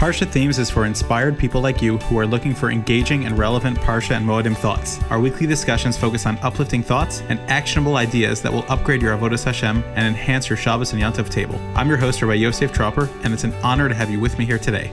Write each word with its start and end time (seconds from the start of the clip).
Parsha 0.00 0.26
Themes 0.26 0.58
is 0.58 0.70
for 0.70 0.86
inspired 0.86 1.38
people 1.38 1.60
like 1.60 1.82
you 1.82 1.98
who 1.98 2.18
are 2.18 2.26
looking 2.26 2.54
for 2.54 2.70
engaging 2.70 3.26
and 3.26 3.36
relevant 3.36 3.76
Parsha 3.80 4.16
and 4.16 4.26
Moedim 4.26 4.56
thoughts. 4.56 4.98
Our 5.10 5.20
weekly 5.20 5.46
discussions 5.46 5.98
focus 5.98 6.24
on 6.24 6.38
uplifting 6.38 6.82
thoughts 6.82 7.20
and 7.28 7.38
actionable 7.50 7.96
ideas 7.96 8.40
that 8.40 8.50
will 8.50 8.64
upgrade 8.70 9.02
your 9.02 9.14
Avodas 9.14 9.44
Hashem 9.44 9.84
and 9.96 10.06
enhance 10.06 10.48
your 10.48 10.56
Shabbos 10.56 10.94
and 10.94 11.02
Yontif 11.02 11.28
table. 11.28 11.60
I'm 11.74 11.86
your 11.86 11.98
host, 11.98 12.22
Rabbi 12.22 12.32
Yosef 12.32 12.72
Tropper, 12.72 13.10
and 13.24 13.34
it's 13.34 13.44
an 13.44 13.52
honor 13.62 13.90
to 13.90 13.94
have 13.94 14.08
you 14.08 14.18
with 14.18 14.38
me 14.38 14.46
here 14.46 14.58
today. 14.58 14.90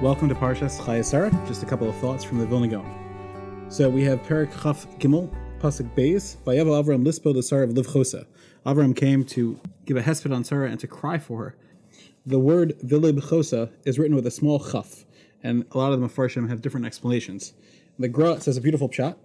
Welcome 0.00 0.30
to 0.30 0.34
Parshas 0.34 0.80
Chayei 0.80 1.04
Sarah. 1.04 1.30
Just 1.46 1.62
a 1.62 1.66
couple 1.66 1.86
of 1.86 1.94
thoughts 1.96 2.24
from 2.24 2.38
the 2.38 2.46
Vilna 2.46 2.68
Gaon. 2.68 3.66
So 3.68 3.90
we 3.90 4.04
have 4.04 4.22
Perik 4.22 4.52
Chaf 4.62 4.86
Gimel, 4.98 5.30
Pasuk 5.60 5.94
Beis, 5.94 6.38
Vayav 6.46 6.64
Avram 6.64 7.04
Lispo 7.04 7.34
the 7.34 7.42
Sar 7.42 7.62
of 7.62 7.72
Livchosa. 7.72 8.24
Avram 8.64 8.96
came 8.96 9.22
to 9.22 9.60
give 9.84 9.98
a 9.98 10.00
hesped 10.00 10.34
on 10.34 10.44
Sarah 10.44 10.70
and 10.70 10.80
to 10.80 10.86
cry 10.86 11.18
for 11.18 11.38
her 11.44 11.56
the 12.24 12.38
word 12.38 12.78
vilib 12.80 13.20
chosa 13.20 13.70
is 13.84 13.98
written 13.98 14.14
with 14.14 14.26
a 14.26 14.30
small 14.30 14.60
chaf, 14.60 15.04
and 15.42 15.64
a 15.72 15.78
lot 15.78 15.92
of 15.92 16.00
the 16.00 16.06
mafarshim 16.06 16.48
have 16.48 16.62
different 16.62 16.86
explanations. 16.86 17.54
The 17.98 18.08
Gra 18.08 18.40
says 18.40 18.56
a 18.56 18.60
beautiful 18.60 18.88
pshat. 18.88 19.16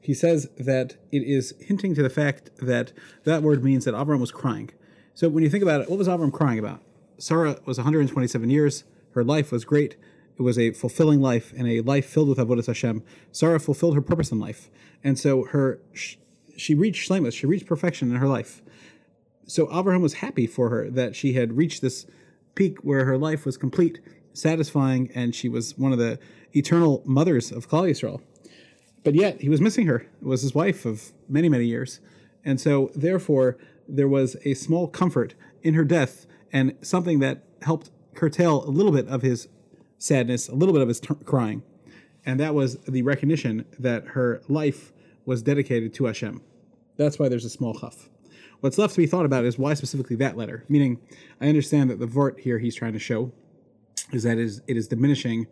He 0.00 0.14
says 0.14 0.48
that 0.58 0.96
it 1.12 1.22
is 1.22 1.54
hinting 1.60 1.94
to 1.94 2.02
the 2.02 2.10
fact 2.10 2.50
that 2.58 2.92
that 3.24 3.42
word 3.42 3.62
means 3.62 3.84
that 3.84 3.94
Avram 3.94 4.18
was 4.18 4.32
crying. 4.32 4.70
So 5.14 5.28
when 5.28 5.42
you 5.42 5.50
think 5.50 5.62
about 5.62 5.82
it, 5.82 5.90
what 5.90 5.98
was 5.98 6.08
Avram 6.08 6.32
crying 6.32 6.58
about? 6.58 6.80
Sarah 7.18 7.58
was 7.66 7.76
127 7.76 8.48
years. 8.48 8.84
Her 9.12 9.22
life 9.22 9.52
was 9.52 9.64
great. 9.64 9.96
It 10.38 10.42
was 10.42 10.58
a 10.58 10.72
fulfilling 10.72 11.20
life 11.20 11.52
and 11.56 11.68
a 11.68 11.82
life 11.82 12.06
filled 12.06 12.30
with 12.30 12.38
avodas 12.38 12.66
Hashem. 12.66 13.02
Sarah 13.30 13.60
fulfilled 13.60 13.94
her 13.94 14.00
purpose 14.00 14.32
in 14.32 14.40
life, 14.40 14.70
and 15.04 15.18
so 15.18 15.44
her 15.44 15.80
she 16.56 16.74
reached 16.74 17.08
shlemus. 17.08 17.34
She 17.34 17.46
reached 17.46 17.66
perfection 17.66 18.10
in 18.10 18.16
her 18.16 18.28
life. 18.28 18.62
So 19.46 19.68
Abraham 19.76 20.02
was 20.02 20.14
happy 20.14 20.46
for 20.46 20.70
her 20.70 20.88
that 20.90 21.14
she 21.14 21.34
had 21.34 21.56
reached 21.56 21.82
this 21.82 22.06
peak 22.60 22.76
where 22.82 23.06
her 23.06 23.16
life 23.16 23.46
was 23.46 23.56
complete, 23.56 24.00
satisfying, 24.34 25.10
and 25.14 25.34
she 25.34 25.48
was 25.48 25.78
one 25.78 25.92
of 25.92 25.98
the 25.98 26.18
eternal 26.52 27.02
mothers 27.06 27.50
of 27.50 27.66
Yisrael. 27.68 28.20
But 29.02 29.14
yet, 29.14 29.40
he 29.40 29.48
was 29.48 29.62
missing 29.62 29.86
her. 29.86 30.00
It 30.20 30.26
was 30.26 30.42
his 30.42 30.54
wife 30.54 30.84
of 30.84 31.12
many, 31.26 31.48
many 31.48 31.64
years. 31.64 32.00
And 32.44 32.60
so, 32.60 32.90
therefore, 32.94 33.56
there 33.88 34.08
was 34.08 34.36
a 34.44 34.52
small 34.52 34.88
comfort 34.88 35.34
in 35.62 35.72
her 35.72 35.84
death 35.84 36.26
and 36.52 36.76
something 36.82 37.20
that 37.20 37.44
helped 37.62 37.88
curtail 38.12 38.62
a 38.64 38.68
little 38.68 38.92
bit 38.92 39.08
of 39.08 39.22
his 39.22 39.48
sadness, 39.96 40.46
a 40.46 40.54
little 40.54 40.74
bit 40.74 40.82
of 40.82 40.88
his 40.88 41.00
t- 41.00 41.14
crying. 41.24 41.62
And 42.26 42.38
that 42.40 42.54
was 42.54 42.76
the 42.86 43.00
recognition 43.00 43.64
that 43.78 44.08
her 44.08 44.42
life 44.48 44.92
was 45.24 45.42
dedicated 45.42 45.94
to 45.94 46.04
Hashem. 46.04 46.42
That's 46.98 47.18
why 47.18 47.30
there's 47.30 47.46
a 47.46 47.50
small 47.50 47.72
chaf. 47.72 48.09
What's 48.60 48.76
left 48.76 48.94
to 48.94 49.00
be 49.00 49.06
thought 49.06 49.24
about 49.24 49.44
is 49.44 49.58
why 49.58 49.74
specifically 49.74 50.16
that 50.16 50.36
letter. 50.36 50.64
Meaning, 50.68 51.00
I 51.40 51.48
understand 51.48 51.90
that 51.90 51.98
the 51.98 52.06
vort 52.06 52.40
here 52.40 52.58
he's 52.58 52.74
trying 52.74 52.92
to 52.92 52.98
show 52.98 53.32
is 54.12 54.24
that 54.24 54.38
it 54.38 54.44
is, 54.44 54.62
it 54.66 54.76
is 54.76 54.88
diminishing 54.88 55.46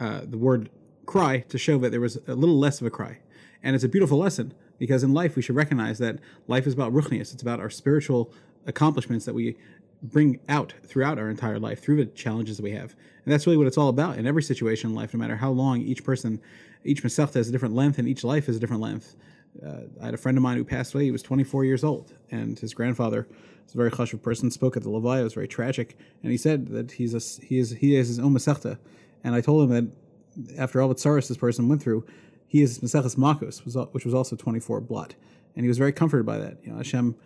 uh, 0.00 0.22
the 0.24 0.38
word 0.38 0.70
cry 1.06 1.40
to 1.48 1.58
show 1.58 1.78
that 1.78 1.90
there 1.90 2.00
was 2.00 2.18
a 2.26 2.34
little 2.34 2.58
less 2.58 2.80
of 2.80 2.86
a 2.86 2.90
cry. 2.90 3.18
And 3.62 3.74
it's 3.74 3.84
a 3.84 3.88
beautiful 3.88 4.18
lesson 4.18 4.54
because 4.78 5.02
in 5.02 5.14
life 5.14 5.36
we 5.36 5.42
should 5.42 5.56
recognize 5.56 5.98
that 5.98 6.18
life 6.46 6.66
is 6.66 6.74
about 6.74 6.92
ruchnius. 6.92 7.32
It's 7.32 7.42
about 7.42 7.60
our 7.60 7.70
spiritual 7.70 8.32
accomplishments 8.66 9.24
that 9.24 9.34
we 9.34 9.56
bring 10.02 10.38
out 10.48 10.74
throughout 10.84 11.18
our 11.18 11.28
entire 11.28 11.58
life 11.58 11.82
through 11.82 11.96
the 11.96 12.06
challenges 12.06 12.56
that 12.56 12.62
we 12.62 12.72
have. 12.72 12.94
And 13.24 13.32
that's 13.32 13.46
really 13.46 13.56
what 13.56 13.66
it's 13.66 13.78
all 13.78 13.88
about 13.88 14.18
in 14.18 14.26
every 14.26 14.42
situation 14.42 14.90
in 14.90 14.96
life, 14.96 15.12
no 15.12 15.18
matter 15.18 15.36
how 15.36 15.50
long 15.50 15.80
each 15.80 16.04
person, 16.04 16.40
each 16.84 17.02
Masechta 17.02 17.34
has 17.34 17.48
a 17.48 17.52
different 17.52 17.74
length 17.74 17.98
and 17.98 18.08
each 18.08 18.22
life 18.22 18.48
is 18.48 18.56
a 18.56 18.60
different 18.60 18.82
length 18.82 19.16
uh, 19.64 19.82
I 20.00 20.06
had 20.06 20.14
a 20.14 20.18
friend 20.18 20.38
of 20.38 20.42
mine 20.42 20.56
who 20.56 20.64
passed 20.64 20.94
away. 20.94 21.04
He 21.04 21.10
was 21.10 21.22
24 21.22 21.64
years 21.64 21.82
old, 21.84 22.12
and 22.30 22.58
his 22.58 22.74
grandfather 22.74 23.26
was 23.64 23.74
a 23.74 23.76
very 23.76 23.90
chashuv 23.90 24.22
person. 24.22 24.50
Spoke 24.50 24.76
at 24.76 24.82
the 24.82 24.90
Levaya. 24.90 25.20
It 25.20 25.24
was 25.24 25.34
very 25.34 25.48
tragic, 25.48 25.96
and 26.22 26.30
he 26.30 26.38
said 26.38 26.68
that 26.68 26.92
he's 26.92 27.14
a, 27.14 27.44
he 27.44 27.58
is 27.58 27.72
he 27.72 27.96
is 27.96 28.08
his 28.08 28.18
own 28.18 28.32
masechta. 28.32 28.78
And 29.24 29.34
I 29.34 29.40
told 29.40 29.70
him 29.70 29.74
that 29.74 30.58
after 30.58 30.80
all 30.80 30.88
the 30.88 30.94
tsaris 30.94 31.28
this 31.28 31.36
person 31.36 31.68
went 31.68 31.82
through, 31.82 32.06
he 32.46 32.62
is 32.62 32.78
Maseches 32.78 33.16
Makos, 33.16 33.92
which 33.92 34.04
was 34.04 34.14
also 34.14 34.36
24 34.36 34.80
blot, 34.80 35.14
and 35.54 35.64
he 35.64 35.68
was 35.68 35.78
very 35.78 35.92
comforted 35.92 36.24
by 36.24 36.38
that. 36.38 36.58
You 36.62 36.72
know, 36.72 36.78
Hashem. 36.78 37.16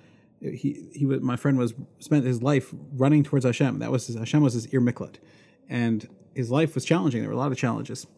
He 0.41 0.89
he 0.93 1.05
my 1.05 1.37
friend 1.37 1.57
was 1.57 1.73
spent 2.01 2.25
his 2.25 2.43
life 2.43 2.75
running 2.97 3.23
towards 3.23 3.45
Hashem. 3.45 3.79
That 3.79 3.93
was 3.93 4.09
his, 4.09 4.17
Hashem 4.17 4.43
was 4.43 4.55
his 4.55 4.67
ir 4.67 4.81
miklat, 4.81 5.17
and 5.69 6.09
his 6.35 6.51
life 6.51 6.75
was 6.75 6.85
challenging. 6.85 7.21
There 7.21 7.29
were 7.29 7.37
a 7.37 7.39
lot 7.39 7.53
of 7.53 7.59
challenges, 7.59 8.09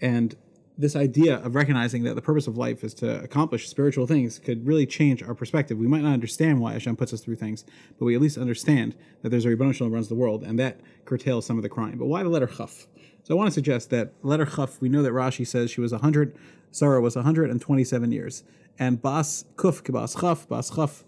and 0.00 0.36
this 0.78 0.96
idea 0.96 1.36
of 1.36 1.54
recognizing 1.54 2.02
that 2.04 2.14
the 2.14 2.22
purpose 2.22 2.46
of 2.46 2.56
life 2.56 2.82
is 2.82 2.94
to 2.94 3.22
accomplish 3.22 3.68
spiritual 3.68 4.06
things 4.06 4.38
could 4.38 4.66
really 4.66 4.86
change 4.86 5.22
our 5.22 5.34
perspective. 5.34 5.78
We 5.78 5.86
might 5.86 6.02
not 6.02 6.12
understand 6.12 6.60
why 6.60 6.72
Hashem 6.72 6.96
puts 6.96 7.12
us 7.12 7.20
through 7.20 7.36
things, 7.36 7.64
but 7.98 8.06
we 8.06 8.14
at 8.14 8.20
least 8.20 8.38
understand 8.38 8.96
that 9.22 9.28
there's 9.28 9.44
a 9.44 9.48
Rebbeinu 9.48 9.76
who 9.76 9.88
runs 9.88 10.08
the 10.08 10.14
world, 10.14 10.42
and 10.42 10.58
that 10.58 10.80
curtails 11.04 11.44
some 11.44 11.58
of 11.58 11.62
the 11.62 11.68
crime. 11.68 11.98
But 11.98 12.06
why 12.06 12.22
the 12.22 12.28
letter 12.28 12.46
Chaf? 12.46 12.86
So 13.22 13.34
I 13.34 13.36
want 13.36 13.48
to 13.48 13.54
suggest 13.54 13.90
that 13.90 14.12
letter 14.22 14.46
Chaf, 14.46 14.80
we 14.80 14.88
know 14.88 15.02
that 15.02 15.12
Rashi 15.12 15.46
says 15.46 15.70
she 15.70 15.80
was 15.80 15.92
100, 15.92 16.36
Sarah 16.70 17.00
was 17.00 17.16
127 17.16 18.12
years. 18.12 18.42
And 18.78 19.00
Bas 19.00 19.44
Kuf 19.56 19.82
Kibas 19.82 20.20
Chaf, 20.20 20.48
Bas 20.48 20.70
Chaf 20.74 21.04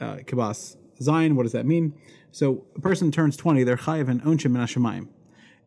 uh, 0.00 0.16
Kibas 0.24 0.76
Zion, 1.00 1.36
what 1.36 1.42
does 1.42 1.52
that 1.52 1.66
mean? 1.66 1.94
So 2.32 2.64
a 2.74 2.80
person 2.80 3.12
turns 3.12 3.36
20, 3.36 3.62
they're 3.64 3.76
Chayiv 3.76 4.08
and 4.08 4.22
Onchim 4.22 4.52
Menashemayim. 4.52 5.08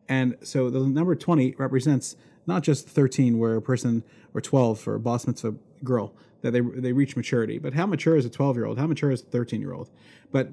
And 0.08 0.36
so 0.42 0.70
the 0.70 0.80
number 0.80 1.14
20 1.14 1.54
represents 1.56 2.16
not 2.50 2.62
just 2.62 2.88
13 2.88 3.38
where 3.38 3.56
a 3.56 3.62
person 3.62 4.02
or 4.34 4.40
12 4.40 4.78
for 4.78 4.94
a 4.94 5.00
boss 5.00 5.26
mitzvah 5.26 5.54
girl 5.82 6.14
that 6.42 6.50
they 6.52 6.60
they 6.60 6.92
reach 6.92 7.16
maturity 7.16 7.58
but 7.58 7.74
how 7.74 7.86
mature 7.86 8.16
is 8.16 8.24
a 8.24 8.30
12 8.30 8.56
year 8.56 8.66
old 8.66 8.78
how 8.78 8.86
mature 8.86 9.10
is 9.10 9.22
a 9.22 9.26
13 9.26 9.60
year 9.60 9.72
old 9.72 9.88
but 10.32 10.48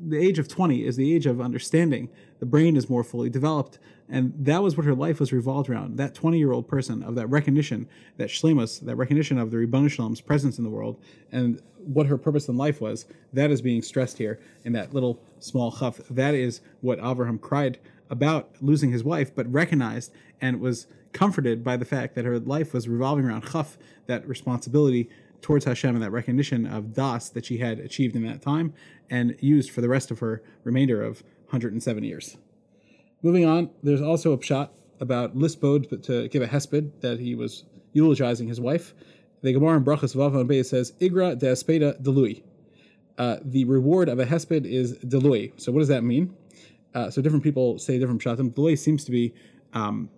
the 0.00 0.18
age 0.18 0.38
of 0.38 0.48
20 0.48 0.84
is 0.84 0.96
the 0.96 1.14
age 1.14 1.26
of 1.26 1.40
understanding. 1.40 2.08
The 2.38 2.46
brain 2.46 2.76
is 2.76 2.88
more 2.88 3.04
fully 3.04 3.28
developed 3.28 3.78
and 4.08 4.32
that 4.44 4.60
was 4.62 4.76
what 4.76 4.86
her 4.86 4.94
life 4.94 5.20
was 5.20 5.32
revolved 5.32 5.70
around. 5.70 5.96
That 5.96 6.14
20 6.14 6.38
year 6.38 6.52
old 6.52 6.66
person 6.66 7.02
of 7.02 7.14
that 7.16 7.28
recognition 7.28 7.88
that 8.16 8.28
shlemus 8.28 8.80
that 8.80 8.96
recognition 8.96 9.38
of 9.38 9.50
the 9.50 9.58
Ribbon 9.58 9.88
Shalom's 9.88 10.20
presence 10.20 10.58
in 10.58 10.64
the 10.64 10.70
world 10.70 11.00
and 11.30 11.60
what 11.76 12.06
her 12.06 12.18
purpose 12.18 12.48
in 12.48 12.56
life 12.56 12.80
was 12.80 13.06
that 13.32 13.50
is 13.50 13.60
being 13.60 13.82
stressed 13.82 14.18
here 14.18 14.40
in 14.64 14.72
that 14.72 14.94
little 14.94 15.20
small 15.38 15.70
chaf. 15.70 15.98
That 16.10 16.34
is 16.34 16.60
what 16.80 16.98
Avraham 16.98 17.40
cried 17.40 17.78
about 18.10 18.50
losing 18.60 18.90
his 18.90 19.04
wife 19.04 19.34
but 19.34 19.50
recognized 19.50 20.12
and 20.40 20.60
was 20.60 20.86
comforted 21.12 21.64
by 21.64 21.76
the 21.76 21.84
fact 21.84 22.14
that 22.14 22.24
her 22.24 22.38
life 22.38 22.72
was 22.74 22.88
revolving 22.88 23.24
around 23.24 23.42
chaf, 23.50 23.78
that 24.06 24.26
responsibility 24.26 25.08
towards 25.40 25.64
Hashem 25.64 25.94
and 25.94 26.02
that 26.02 26.10
recognition 26.10 26.66
of 26.66 26.94
das 26.94 27.30
that 27.30 27.46
she 27.46 27.58
had 27.58 27.78
achieved 27.78 28.14
in 28.14 28.24
that 28.26 28.42
time 28.42 28.74
and 29.08 29.36
used 29.40 29.70
for 29.70 29.80
the 29.80 29.88
rest 29.88 30.10
of 30.10 30.18
her 30.18 30.42
remainder 30.64 31.02
of 31.02 31.22
107 31.46 32.04
years. 32.04 32.36
Moving 33.22 33.44
on, 33.44 33.70
there's 33.82 34.02
also 34.02 34.32
a 34.32 34.38
pshat 34.38 34.70
about 35.00 35.36
Lisbod 35.36 36.02
to 36.02 36.28
give 36.28 36.42
a 36.42 36.46
hesped 36.46 37.00
that 37.00 37.18
he 37.18 37.34
was 37.34 37.64
eulogizing 37.92 38.48
his 38.48 38.60
wife. 38.60 38.94
The 39.42 39.52
Gemara 39.52 39.78
in 39.78 39.84
Brachas 39.84 40.14
Vav 40.14 40.38
and 40.38 40.48
Beis 40.48 40.66
says, 40.66 40.92
Igra 41.00 41.38
de 41.38 41.46
espeda 41.46 42.00
delui. 42.02 42.42
Uh, 43.18 43.38
the 43.44 43.64
reward 43.64 44.08
of 44.08 44.18
a 44.18 44.26
hesped 44.26 44.64
is 44.64 44.98
delui. 44.98 45.58
So 45.60 45.72
what 45.72 45.80
does 45.80 45.88
that 45.88 46.04
mean? 46.04 46.34
Uh, 46.94 47.10
so 47.10 47.22
different 47.22 47.44
people 47.44 47.78
say 47.78 47.98
different 47.98 48.20
pshatim. 48.20 48.52
Delui 48.52 48.78
seems 48.78 49.04
to 49.04 49.10
be 49.10 49.34
um, 49.72 50.08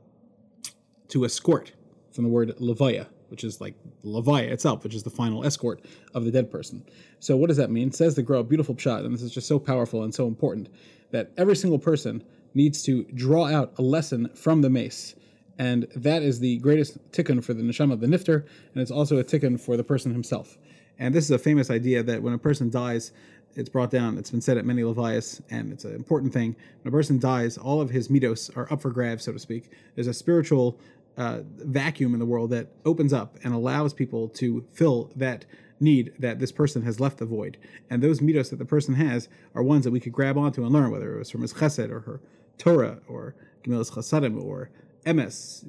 to 1.09 1.25
escort 1.25 1.73
from 2.13 2.25
the 2.25 2.31
word 2.31 2.55
levaya, 2.59 3.07
which 3.29 3.45
is 3.45 3.61
like 3.61 3.75
levaya 4.05 4.51
itself, 4.51 4.85
which 4.85 4.95
is 4.95 5.03
the 5.03 5.11
final 5.11 5.45
escort 5.45 5.85
of 6.15 6.25
the 6.25 6.31
dead 6.31 6.51
person. 6.51 6.85
So 7.21 7.37
what 7.37 7.49
does 7.49 7.57
that 7.59 7.71
mean? 7.71 7.93
Says 7.93 8.15
the 8.15 8.23
Gra 8.23 8.43
beautiful 8.43 8.77
shot, 8.77 9.05
and 9.05 9.15
this 9.15 9.23
is 9.23 9.33
just 9.33 9.49
so 9.49 9.59
powerful 9.59 10.03
and 10.03 10.15
so 10.15 10.27
important 10.27 10.69
that 11.11 11.31
every 11.37 11.57
single 11.57 11.79
person 11.79 12.25
needs 12.55 12.83
to 12.85 13.05
draw 13.15 13.47
out 13.47 13.73
a 13.79 13.83
lesson 13.83 14.29
from 14.35 14.63
the 14.63 14.71
mace. 14.71 15.15
And 15.59 15.87
that 15.95 16.23
is 16.23 16.41
the 16.41 16.59
greatest 16.59 16.99
tikkun 17.13 17.45
for 17.45 17.55
the 17.55 17.63
neshama 17.63 17.93
of 17.93 18.01
the 18.01 18.07
nifter, 18.07 18.47
and 18.73 18.83
it's 18.83 18.91
also 18.91 19.19
a 19.19 19.25
tikkun 19.25 19.61
for 19.61 19.77
the 19.77 19.85
person 19.85 20.13
himself. 20.13 20.59
And 20.99 21.15
this 21.15 21.25
is 21.25 21.31
a 21.31 21.39
famous 21.39 21.71
idea 21.71 22.03
that 22.03 22.23
when 22.23 22.33
a 22.33 22.39
person 22.39 22.71
dies, 22.71 23.13
it's 23.55 23.69
brought 23.69 23.91
down. 23.91 24.19
It's 24.19 24.31
been 24.31 24.41
said 24.41 24.59
at 24.59 24.65
many 24.65 24.83
levias, 24.83 25.41
and 25.51 25.73
it's 25.73 25.85
an 25.85 25.95
important 25.95 26.33
thing. 26.33 26.57
When 26.83 26.93
a 26.93 26.97
person 26.97 27.19
dies, 27.19 27.59
all 27.59 27.81
of 27.81 27.91
his 27.91 28.09
mitos 28.09 28.55
are 28.57 28.73
up 28.73 28.81
for 28.81 28.91
grabs, 28.91 29.25
so 29.25 29.33
to 29.33 29.39
speak. 29.39 29.71
There's 29.95 30.07
a 30.07 30.15
spiritual 30.15 30.79
uh, 31.17 31.41
vacuum 31.59 32.15
in 32.15 32.21
the 32.21 32.27
world 32.27 32.51
that 32.51 32.69
opens 32.85 33.13
up 33.13 33.37
and 33.45 33.53
allows 33.53 33.93
people 33.93 34.29
to 34.29 34.65
fill 34.73 35.11
that 35.17 35.45
need 35.81 36.13
that 36.19 36.39
this 36.39 36.53
person 36.53 36.83
has 36.83 37.01
left 37.01 37.19
the 37.19 37.27
void. 37.27 37.59
And 37.91 38.03
those 38.03 38.21
mitos 38.21 38.51
that 38.51 38.59
the 38.59 38.65
person 38.65 38.95
has 38.95 39.29
are 39.55 39.63
ones 39.63 39.85
that 39.85 39.91
we 39.91 40.01
could 40.01 40.13
grab 40.13 40.39
onto 40.39 40.65
and 40.65 40.73
learn, 40.73 40.91
whether 40.91 41.15
it 41.15 41.19
was 41.19 41.31
from 41.31 41.43
his 41.43 41.53
chesed 41.55 41.91
or 41.91 42.01
her 42.01 42.21
Torah 42.57 43.01
or 43.09 43.35
Gemilas 43.65 43.93
Chasadim 43.93 44.43
or 44.43 44.71
emes, 45.05 45.65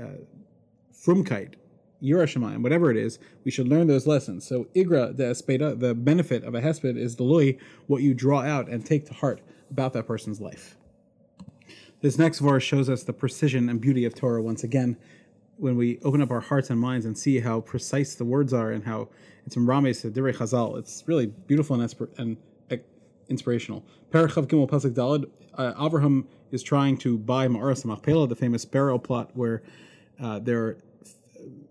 uh, 0.00 0.24
frumkeit, 0.94 1.54
Yerushalayim, 2.02 2.62
whatever 2.62 2.90
it 2.90 2.96
is, 2.96 3.18
we 3.44 3.50
should 3.50 3.68
learn 3.68 3.86
those 3.86 4.06
lessons. 4.06 4.46
So 4.46 4.66
Igra 4.76 5.16
de 5.16 5.24
Espeda, 5.24 5.78
the 5.78 5.94
benefit 5.94 6.44
of 6.44 6.54
a 6.54 6.60
hesped 6.60 6.96
is 6.98 7.16
the 7.16 7.22
loy, 7.22 7.56
what 7.86 8.02
you 8.02 8.14
draw 8.14 8.42
out 8.42 8.68
and 8.68 8.84
take 8.84 9.06
to 9.06 9.14
heart 9.14 9.40
about 9.70 9.92
that 9.94 10.06
person's 10.06 10.40
life. 10.40 10.76
This 12.00 12.18
next 12.18 12.40
verse 12.40 12.62
shows 12.62 12.90
us 12.90 13.02
the 13.02 13.14
precision 13.14 13.68
and 13.68 13.80
beauty 13.80 14.04
of 14.04 14.14
Torah 14.14 14.42
once 14.42 14.62
again. 14.62 14.96
When 15.56 15.76
we 15.76 16.00
open 16.02 16.20
up 16.20 16.30
our 16.30 16.40
hearts 16.40 16.68
and 16.68 16.78
minds 16.78 17.06
and 17.06 17.16
see 17.16 17.40
how 17.40 17.60
precise 17.60 18.14
the 18.14 18.24
words 18.24 18.52
are 18.52 18.70
and 18.70 18.84
how 18.84 19.08
it's 19.46 19.56
in 19.56 19.66
Rames 19.66 20.02
Direi 20.02 20.34
Chazal, 20.34 20.78
it's 20.78 21.04
really 21.06 21.26
beautiful 21.26 21.80
and, 21.80 22.08
and 22.18 22.36
inspirational. 23.28 23.84
Parachav 24.10 24.46
Gimel 24.46 24.68
Pasuk 24.68 24.92
Dalad. 24.94 25.30
Uh, 25.54 25.72
Avraham 25.74 26.26
is 26.50 26.62
trying 26.62 26.96
to 26.98 27.16
buy 27.16 27.46
Ma'aras 27.48 27.84
Machpelah, 27.84 28.28
the 28.28 28.36
famous 28.36 28.64
burial 28.64 28.98
plot 28.98 29.30
where 29.34 29.62
uh, 30.20 30.38
there. 30.38 30.76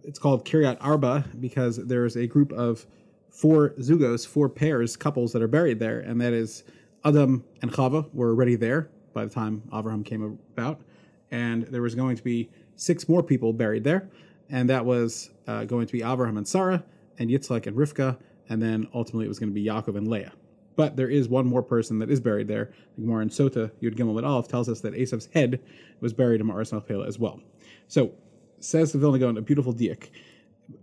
It's 0.03 0.19
called 0.19 0.45
Kiryat 0.45 0.77
Arba 0.81 1.25
because 1.39 1.77
there's 1.77 2.15
a 2.15 2.27
group 2.27 2.51
of 2.51 2.85
four 3.29 3.69
zugos, 3.79 4.27
four 4.27 4.49
pairs, 4.49 4.95
couples 4.95 5.33
that 5.33 5.41
are 5.41 5.47
buried 5.47 5.79
there, 5.79 5.99
and 5.99 6.21
that 6.21 6.33
is 6.33 6.63
Adam 7.05 7.43
and 7.61 7.71
Chava 7.71 8.13
were 8.13 8.29
already 8.29 8.55
there 8.55 8.89
by 9.13 9.25
the 9.25 9.31
time 9.31 9.63
Avraham 9.71 10.05
came 10.05 10.37
about, 10.53 10.81
and 11.31 11.63
there 11.63 11.81
was 11.81 11.95
going 11.95 12.15
to 12.15 12.23
be 12.23 12.49
six 12.75 13.07
more 13.07 13.23
people 13.23 13.53
buried 13.53 13.83
there, 13.83 14.09
and 14.49 14.69
that 14.69 14.85
was 14.85 15.29
uh, 15.47 15.63
going 15.65 15.87
to 15.87 15.93
be 15.93 15.99
Avraham 15.99 16.37
and 16.37 16.47
Sarah, 16.47 16.83
and 17.17 17.29
Yitzhak 17.29 17.67
and 17.67 17.75
Rivka, 17.77 18.17
and 18.49 18.61
then 18.61 18.87
ultimately 18.93 19.25
it 19.25 19.29
was 19.29 19.39
going 19.39 19.49
to 19.49 19.53
be 19.53 19.65
Yaakov 19.65 19.97
and 19.97 20.07
Leah. 20.07 20.33
But 20.75 20.95
there 20.95 21.09
is 21.09 21.29
one 21.29 21.45
more 21.45 21.61
person 21.61 21.99
that 21.99 22.09
is 22.09 22.19
buried 22.19 22.47
there. 22.47 22.73
The 22.95 23.01
Gemara 23.01 23.21
in 23.21 23.29
Sota, 23.29 23.71
Yud 23.81 23.95
Gimel 23.95 24.23
Aleph 24.23 24.47
tells 24.47 24.67
us 24.69 24.81
that 24.81 24.93
Esav's 24.93 25.29
head 25.33 25.61
was 26.01 26.13
buried 26.13 26.41
in 26.41 26.47
Ma'aras 26.47 26.73
Machpelah 26.73 27.07
as 27.07 27.19
well. 27.19 27.39
So, 27.87 28.11
says 28.63 28.91
the 28.91 28.97
Vilna 28.97 29.19
Gaon, 29.19 29.37
a 29.37 29.41
beautiful 29.41 29.73
diak. 29.73 30.09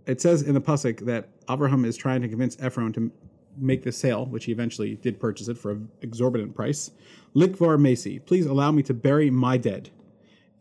It 0.05 0.21
says 0.21 0.41
in 0.41 0.53
the 0.53 0.61
pasuk 0.61 1.05
that 1.05 1.29
Abraham 1.49 1.85
is 1.85 1.97
trying 1.97 2.21
to 2.21 2.29
convince 2.29 2.57
Ephron 2.59 2.93
to 2.93 3.11
make 3.57 3.83
the 3.83 3.91
sale, 3.91 4.25
which 4.25 4.45
he 4.45 4.51
eventually 4.51 4.95
did 4.95 5.19
purchase 5.19 5.47
it 5.47 5.57
for 5.57 5.71
an 5.71 5.89
exorbitant 6.01 6.55
price. 6.55 6.91
Likvar 7.35 7.79
Macy, 7.79 8.19
please 8.19 8.45
allow 8.45 8.71
me 8.71 8.83
to 8.83 8.93
bury 8.93 9.29
my 9.29 9.57
dead. 9.57 9.89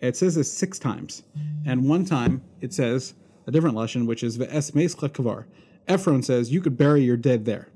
It 0.00 0.16
says 0.16 0.34
this 0.34 0.52
six 0.52 0.78
times, 0.78 1.22
and 1.66 1.88
one 1.88 2.04
time 2.04 2.42
it 2.60 2.72
says 2.72 3.14
a 3.46 3.50
different 3.50 3.76
lesson, 3.76 4.06
which 4.06 4.22
is 4.22 4.38
Ve'es 4.38 4.72
Meischa 4.72 5.10
Kavar. 5.10 5.44
Ephron 5.86 6.22
says 6.22 6.50
you 6.50 6.60
could 6.60 6.76
bury 6.78 7.02
your 7.02 7.16
dead 7.16 7.44
there. 7.44 7.68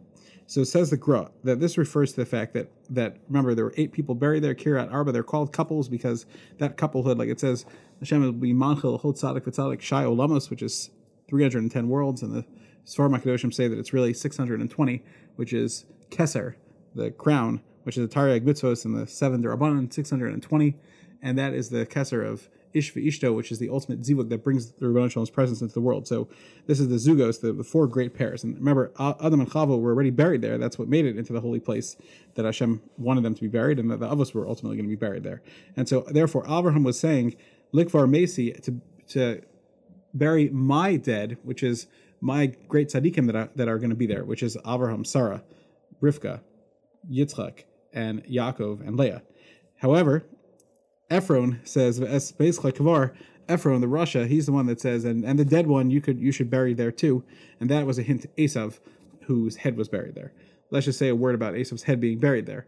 So 0.46 0.60
it 0.60 0.66
says 0.66 0.90
the 0.90 0.96
Gra 0.96 1.30
that 1.42 1.60
this 1.60 1.78
refers 1.78 2.12
to 2.12 2.16
the 2.16 2.26
fact 2.26 2.52
that 2.52 2.68
that 2.90 3.16
remember 3.28 3.54
there 3.54 3.64
were 3.64 3.74
eight 3.76 3.92
people 3.92 4.14
buried 4.14 4.42
there, 4.42 4.54
Kiryat 4.54 4.92
Arba. 4.92 5.12
They're 5.12 5.22
called 5.22 5.52
couples 5.52 5.88
because 5.88 6.26
that 6.58 6.76
couplehood, 6.76 7.18
like 7.18 7.28
it 7.28 7.40
says, 7.40 7.64
Hashem 8.00 8.22
will 8.22 8.32
be 8.32 8.52
Manchil 8.52 9.00
Hot 9.00 9.14
Tzadik 9.16 9.40
V'Tzadik 9.40 9.80
Shai 9.80 10.04
Olamos, 10.04 10.50
which 10.50 10.62
is 10.62 10.90
310 11.28 11.88
worlds, 11.88 12.22
and 12.22 12.34
the 12.34 12.44
Sfar 12.84 13.08
Makadoshim 13.08 13.52
say 13.52 13.68
that 13.68 13.78
it's 13.78 13.94
really 13.94 14.12
620, 14.12 15.02
which 15.36 15.52
is 15.52 15.86
Keser, 16.10 16.54
the 16.94 17.10
crown, 17.10 17.62
which 17.84 17.96
is 17.96 18.06
the 18.06 18.14
Taryag 18.14 18.42
Mitzvos 18.42 18.84
and 18.84 18.94
the 18.96 19.06
seven 19.06 19.42
Darabanan, 19.42 19.92
620, 19.92 20.76
and 21.24 21.38
that 21.38 21.54
is 21.54 21.70
the 21.70 21.86
Kesser 21.86 22.24
of 22.24 22.48
Ish 22.74 22.92
Ishto, 22.94 23.34
which 23.34 23.50
is 23.50 23.58
the 23.58 23.70
ultimate 23.70 24.02
zivug 24.02 24.28
that 24.28 24.44
brings 24.44 24.72
the 24.72 24.86
Rebbeinu 24.86 25.10
Shalom's 25.10 25.30
presence 25.30 25.62
into 25.62 25.72
the 25.72 25.80
world. 25.80 26.06
So 26.06 26.28
this 26.66 26.78
is 26.80 26.88
the 26.88 26.96
Zugos, 26.96 27.40
the, 27.40 27.52
the 27.52 27.64
four 27.64 27.86
great 27.86 28.14
pairs. 28.14 28.44
And 28.44 28.56
remember, 28.58 28.92
Adam 28.98 29.40
and 29.40 29.50
Chava 29.50 29.80
were 29.80 29.92
already 29.92 30.10
buried 30.10 30.42
there. 30.42 30.58
That's 30.58 30.78
what 30.78 30.88
made 30.88 31.06
it 31.06 31.16
into 31.16 31.32
the 31.32 31.40
holy 31.40 31.60
place 31.60 31.96
that 32.34 32.44
Hashem 32.44 32.82
wanted 32.98 33.22
them 33.22 33.34
to 33.34 33.40
be 33.40 33.48
buried, 33.48 33.78
and 33.78 33.90
that 33.90 34.00
the 34.00 34.08
Avos 34.08 34.34
were 34.34 34.46
ultimately 34.46 34.76
going 34.76 34.86
to 34.86 34.96
be 34.96 34.96
buried 34.96 35.22
there. 35.24 35.40
And 35.76 35.88
so, 35.88 36.04
therefore, 36.08 36.44
Abraham 36.46 36.82
was 36.82 36.98
saying, 36.98 37.36
Likvar 37.72 38.08
Mesi, 38.08 38.60
to, 38.62 38.80
to 39.08 39.42
bury 40.12 40.50
my 40.50 40.96
dead, 40.96 41.38
which 41.42 41.62
is 41.62 41.86
my 42.20 42.46
great 42.68 42.88
tzaddikim 42.88 43.26
that 43.26 43.36
are, 43.36 43.48
that 43.54 43.68
are 43.68 43.78
going 43.78 43.90
to 43.90 43.96
be 43.96 44.06
there, 44.06 44.24
which 44.24 44.42
is 44.42 44.58
Abraham, 44.66 45.04
Sarah, 45.04 45.42
Rivka, 46.02 46.40
Yitzchak, 47.10 47.64
and 47.92 48.24
Yaakov, 48.24 48.86
and 48.86 48.98
Leah. 48.98 49.22
However, 49.76 50.24
Ephron 51.10 51.60
says, 51.64 52.00
basically 52.32 52.72
Kavar, 52.72 53.14
Ephron, 53.48 53.80
the 53.80 53.88
Russia, 53.88 54.26
he's 54.26 54.46
the 54.46 54.52
one 54.52 54.66
that 54.66 54.80
says, 54.80 55.04
and, 55.04 55.24
and 55.24 55.38
the 55.38 55.44
dead 55.44 55.66
one 55.66 55.90
you 55.90 56.00
could 56.00 56.18
you 56.18 56.32
should 56.32 56.50
bury 56.50 56.72
there 56.74 56.92
too. 56.92 57.22
And 57.60 57.70
that 57.70 57.86
was 57.86 57.98
a 57.98 58.02
hint 58.02 58.22
to 58.22 58.72
whose 59.26 59.56
head 59.56 59.76
was 59.76 59.88
buried 59.88 60.14
there. 60.14 60.32
Let's 60.70 60.86
just 60.86 60.98
say 60.98 61.08
a 61.08 61.14
word 61.14 61.34
about 61.34 61.54
Esav's 61.54 61.82
head 61.82 62.00
being 62.00 62.18
buried 62.18 62.46
there. 62.46 62.66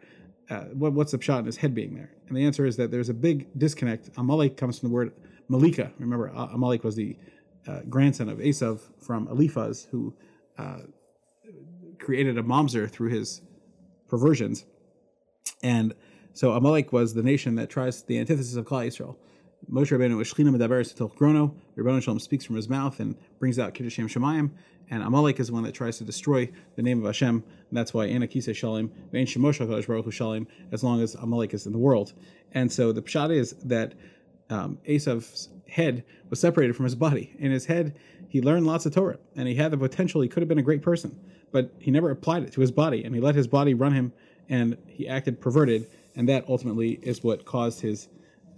Uh, 0.49 0.65
what, 0.67 0.93
what's 0.93 1.13
the 1.13 1.21
shot 1.21 1.41
in 1.41 1.47
his 1.47 1.57
head 1.57 1.75
being 1.75 1.95
there? 1.95 2.11
And 2.29 2.37
the 2.37 2.45
answer 2.45 2.67
is 2.67 2.77
that 2.77 2.91
there's 2.91 3.09
a 3.09 3.15
big 3.15 3.49
disconnect. 3.59 4.11
Amalek 4.17 4.57
comes 4.57 4.79
from 4.79 4.91
the 4.91 4.95
word 4.95 5.13
Malika. 5.49 5.93
Remember, 5.99 6.29
Amalek 6.29 6.85
was 6.85 6.95
the 6.95 7.17
uh, 7.67 7.81
grandson 7.89 8.29
of 8.29 8.39
Esav 8.39 8.81
from 9.01 9.29
Eliphaz, 9.29 9.89
who 9.91 10.15
uh, 10.59 10.81
created 11.99 12.39
a 12.39 12.43
mamzer 12.43 12.89
through 12.89 13.11
his 13.11 13.43
perversions. 14.09 14.65
And 15.63 15.95
so 16.37 16.53
Amalek 16.53 16.93
was 16.93 17.15
the 17.15 17.23
nation 17.23 17.55
that 17.55 17.71
tries 17.71 18.03
the 18.03 18.19
antithesis 18.19 18.57
of 18.57 18.67
Klal 18.67 18.87
Yisrael. 18.87 19.17
Moshe 19.71 19.91
Rabbeinu 19.91 20.21
is 20.21 20.31
Shechina 20.31 20.55
Medaberes 20.55 20.95
Til 20.95 21.09
Grono. 21.09 21.55
Rebbeinu 21.79 22.03
Shalom 22.03 22.19
speaks 22.21 22.45
from 22.45 22.57
his 22.57 22.69
mouth 22.69 23.01
and 23.01 23.17
brings 23.39 23.59
out 23.59 23.73
Kiddush 23.73 23.95
Shem 23.95 24.07
Shemayim. 24.07 24.51
And 24.91 25.03
Amalek 25.03 25.41
is 25.41 25.47
the 25.47 25.55
one 25.55 25.63
that 25.63 25.73
tries 25.73 25.97
to 25.97 26.05
destroy 26.05 26.53
the 26.75 26.83
name 26.83 26.99
of 26.99 27.07
Hashem. 27.07 27.37
And 27.37 27.77
that's 27.77 27.95
why 27.95 28.09
Anakisa 28.09 28.51
Shalim, 28.51 28.91
Vein 29.13 29.27
Shemosh 29.27 29.67
HaKadosh 29.67 29.87
Baruch 29.87 30.05
Shalim, 30.09 30.47
as 30.73 30.85
long 30.85 31.01
as 31.01 31.15
Amalek 31.15 31.55
is 31.55 31.65
in 31.65 31.73
the 31.73 31.79
world. 31.79 32.13
And 32.53 32.71
so 32.71 32.93
the 32.93 33.01
pshat 33.01 33.35
is 33.35 33.55
that 33.65 33.95
um, 34.51 34.77
head 35.71 36.05
was 36.29 36.39
separated 36.39 36.77
from 36.77 36.85
his 36.85 36.95
body. 36.95 37.35
In 37.39 37.51
his 37.51 37.65
head, 37.65 37.97
he 38.29 38.43
learned 38.43 38.67
lots 38.67 38.85
of 38.85 38.95
Torah, 38.95 39.19
and 39.37 39.49
he 39.49 39.55
had 39.55 39.71
the 39.71 39.79
potential. 39.79 40.21
He 40.21 40.29
could 40.29 40.43
have 40.43 40.49
been 40.49 40.59
a 40.59 40.63
great 40.63 40.83
person, 40.83 41.19
but 41.51 41.73
he 41.79 41.91
never 41.91 42.11
applied 42.11 42.43
it 42.43 42.53
to 42.53 42.61
his 42.61 42.71
body, 42.71 43.05
and 43.05 43.15
he 43.15 43.23
let 43.23 43.35
his 43.35 43.47
body 43.47 43.73
run 43.73 43.93
him, 43.93 44.13
and 44.51 44.77
he 44.87 45.09
acted 45.09 45.41
perverted 45.41 45.89
and 46.17 46.29
that 46.29 46.45
ultimately 46.49 46.99
is 47.03 47.23
what 47.23 47.45
caused 47.45 47.81
his 47.81 48.09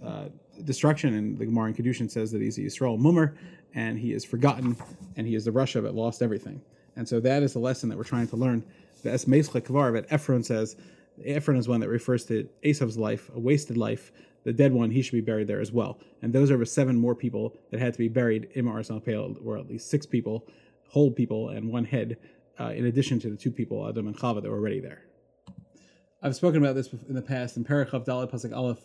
uh, 0.03 0.25
destruction. 0.63 1.13
And 1.13 1.37
the 1.37 1.45
Gemara 1.45 1.69
in 1.69 1.75
Kedushin 1.75 2.09
says 2.09 2.31
that 2.31 2.41
he's 2.41 2.57
a 2.57 2.61
Yisrael 2.61 2.97
Mummer, 2.97 3.35
and 3.75 3.99
he 3.99 4.13
is 4.13 4.25
forgotten, 4.25 4.77
and 5.15 5.27
he 5.27 5.35
is 5.35 5.45
the 5.45 5.51
Russia 5.51 5.81
that 5.81 5.93
lost 5.93 6.21
everything. 6.21 6.61
And 6.95 7.07
so 7.07 7.19
that 7.19 7.43
is 7.43 7.53
the 7.53 7.59
lesson 7.59 7.89
that 7.89 7.97
we're 7.97 8.03
trying 8.03 8.27
to 8.27 8.35
learn. 8.35 8.63
The 9.03 9.11
Es 9.11 9.25
Meischa 9.25 9.61
Kavar, 9.61 9.93
but 9.93 10.05
Ephron 10.09 10.43
says, 10.43 10.75
Ephron 11.23 11.57
is 11.57 11.67
one 11.67 11.79
that 11.81 11.89
refers 11.89 12.25
to 12.25 12.47
Esav's 12.63 12.97
life, 12.97 13.29
a 13.35 13.39
wasted 13.39 13.77
life. 13.77 14.11
The 14.43 14.53
dead 14.53 14.73
one, 14.73 14.89
he 14.89 15.01
should 15.01 15.13
be 15.13 15.21
buried 15.21 15.47
there 15.47 15.59
as 15.59 15.71
well. 15.71 15.99
And 16.21 16.31
those 16.31 16.49
are 16.49 16.63
seven 16.65 16.97
more 16.97 17.15
people 17.15 17.57
that 17.71 17.79
had 17.79 17.93
to 17.93 17.99
be 17.99 18.07
buried 18.07 18.49
in 18.53 18.65
Ma'aras 18.65 19.03
Pale, 19.03 19.35
or 19.43 19.57
at 19.57 19.67
least 19.67 19.89
six 19.89 20.05
people, 20.05 20.47
whole 20.87 21.11
people, 21.11 21.49
and 21.49 21.69
one 21.69 21.85
head, 21.85 22.17
uh, 22.59 22.69
in 22.69 22.85
addition 22.85 23.19
to 23.19 23.29
the 23.29 23.37
two 23.37 23.51
people, 23.51 23.87
Adam 23.87 24.07
and 24.07 24.17
Chava, 24.17 24.41
that 24.41 24.49
were 24.49 24.57
already 24.57 24.79
there. 24.79 25.03
I've 26.21 26.35
spoken 26.35 26.61
about 26.61 26.75
this 26.75 26.91
in 27.07 27.15
the 27.15 27.21
past 27.21 27.55
in 27.55 27.63
Parachav 27.63 28.05
Dalit 28.05 28.29
Pasuk 28.29 28.53
Aleph. 28.53 28.79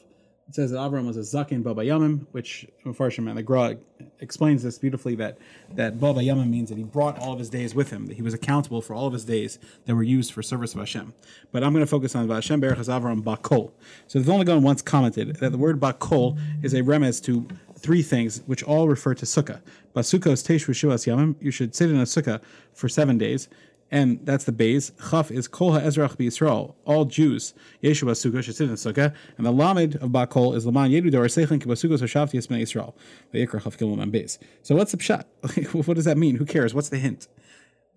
It 0.47 0.55
says 0.55 0.71
that 0.71 0.77
Avram 0.77 1.05
was 1.05 1.17
a 1.17 1.21
Zakin 1.21 1.65
Baba 1.65 1.83
Yamim, 1.83 2.27
which 2.31 2.65
Mepharshim 2.85 3.29
and 3.29 3.37
the 3.37 3.43
Gra 3.43 3.77
explains 4.21 4.63
this 4.63 4.79
beautifully 4.79 5.17
that 5.17 5.39
that 5.75 5.99
Baba 5.99 6.21
Yamim 6.21 6.49
means 6.49 6.69
that 6.69 6.79
he 6.79 6.85
brought 6.85 7.19
all 7.19 7.33
of 7.33 7.41
his 7.41 7.51
days 7.51 7.75
with 7.75 7.91
him, 7.91 8.07
that 8.07 8.15
he 8.15 8.23
was 8.23 8.35
accountable 8.35 8.81
for 8.81 8.95
all 8.95 9.09
of 9.09 9.13
his 9.15 9.25
days 9.25 9.59
that 9.87 9.97
were 9.97 10.05
used 10.05 10.33
for 10.33 10.43
service 10.45 10.75
of 10.75 10.79
Hashem. 10.79 11.13
But 11.51 11.65
I'm 11.65 11.73
going 11.73 11.85
to 11.85 11.91
focus 11.91 12.15
on 12.15 12.29
Hashem 12.29 12.61
Berachas 12.61 12.89
Avram 12.89 13.25
Bakol. 13.25 13.73
So 14.07 14.21
the 14.21 14.25
Vilna 14.25 14.45
Gaon 14.45 14.63
once 14.63 14.81
commented 14.81 15.37
that 15.37 15.51
the 15.51 15.59
word 15.59 15.81
Bakol 15.81 16.39
is 16.63 16.73
a 16.73 16.83
remez 16.83 17.21
to 17.25 17.49
three 17.77 18.03
things, 18.03 18.43
which 18.47 18.63
all 18.63 18.87
refer 18.87 19.15
to 19.15 19.27
Sukkah. 19.27 19.61
Basukos 19.93 20.47
Tesh 20.47 20.69
Shuas 20.69 21.13
Yamim, 21.13 21.35
you 21.41 21.51
should 21.51 21.75
sit 21.75 21.91
in 21.91 21.97
a 21.97 22.03
Sukkah 22.05 22.41
for 22.75 22.89
seven 22.89 23.19
days 23.19 23.49
and 23.95 24.19
that's 24.27 24.43
the 24.43 24.51
base. 24.51 24.91
Chaf 25.09 25.31
is 25.31 25.47
Kol 25.47 25.71
HaEzrach 25.71 26.17
B'Yisrael. 26.17 26.75
All 26.85 27.05
Jews, 27.05 27.55
Yeshu 27.81 28.03
Basukkah, 28.03 28.43
should 28.43 28.57
sit 28.57 28.69
in 28.69 28.75
sukkah. 28.75 29.15
And 29.37 29.47
the 29.47 29.53
Lamed 29.53 29.95
of 29.95 30.11
Bakol 30.11 30.57
is 30.57 30.67
Laman 30.67 30.91
Yedu 30.91 31.13
Dor 31.13 31.27
Seichin 31.27 31.63
Kibasukkos 31.63 32.03
Hashavti 32.03 32.35
Yisbnei 32.35 32.63
Yisrael. 32.63 32.93
Vayikra 33.33 33.63
Chaf 33.63 33.79
Gimel 33.79 33.97
Man 33.97 34.11
base. 34.11 34.41
So 34.63 34.75
what's 34.75 34.91
the 34.91 34.99
pshat? 34.99 35.27
what 35.87 35.95
does 35.95 36.07
that 36.07 36.19
mean? 36.19 36.35
Who 36.35 36.45
cares? 36.45 36.75
What's 36.75 36.89
the 36.89 36.99
hint? 36.99 37.29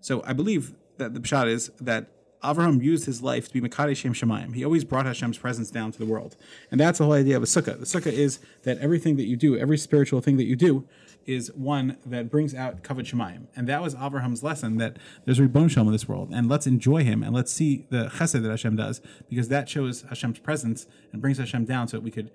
So 0.00 0.22
I 0.24 0.34
believe 0.34 0.72
that 0.98 1.14
the 1.14 1.20
pshat 1.20 1.48
is 1.48 1.72
that 1.80 2.06
Avraham 2.42 2.82
used 2.82 3.06
his 3.06 3.20
life 3.22 3.48
to 3.48 3.60
be 3.60 3.60
Mekadesh 3.60 3.96
Shem 3.96 4.14
Shemayim. 4.14 4.54
He 4.54 4.64
always 4.64 4.84
brought 4.84 5.06
Hashem's 5.06 5.38
presence 5.38 5.70
down 5.70 5.92
to 5.92 5.98
the 5.98 6.06
world. 6.06 6.36
And 6.70 6.80
that's 6.80 6.98
the 6.98 7.04
whole 7.04 7.14
idea 7.14 7.36
of 7.36 7.42
a 7.42 7.46
sukkah. 7.46 7.78
The 7.78 7.86
sukkah 7.86 8.12
is 8.12 8.38
that 8.62 8.78
everything 8.78 9.16
that 9.16 9.24
you 9.24 9.36
do, 9.36 9.56
every 9.56 9.78
spiritual 9.78 10.20
thing 10.20 10.36
that 10.36 10.44
you 10.44 10.54
do, 10.54 10.86
is 11.26 11.52
one 11.52 11.98
that 12.06 12.30
brings 12.30 12.54
out 12.54 12.82
Kavod 12.82 13.04
Shemayim. 13.04 13.48
And 13.54 13.68
that 13.68 13.82
was 13.82 13.94
Avraham's 13.94 14.42
lesson 14.42 14.78
that 14.78 14.96
there's 15.24 15.38
a 15.38 15.42
Ribbon 15.42 15.68
Shalom 15.68 15.88
in 15.88 15.92
this 15.92 16.08
world. 16.08 16.30
And 16.32 16.48
let's 16.48 16.66
enjoy 16.66 17.04
him 17.04 17.22
and 17.22 17.34
let's 17.34 17.52
see 17.52 17.86
the 17.90 18.06
chesed 18.06 18.40
that 18.42 18.48
Hashem 18.48 18.76
does 18.76 19.02
because 19.28 19.48
that 19.48 19.68
shows 19.68 20.02
Hashem's 20.02 20.38
presence 20.38 20.86
and 21.12 21.20
brings 21.20 21.38
Hashem 21.38 21.66
down 21.66 21.88
so 21.88 21.98
that 21.98 22.02
we 22.02 22.10
could 22.10 22.30